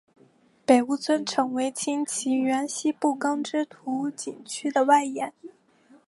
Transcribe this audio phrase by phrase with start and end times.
[0.65, 5.31] 北坞村成为清漪园西部耕织图景区的外延。